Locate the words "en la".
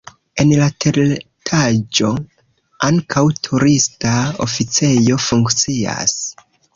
0.43-0.67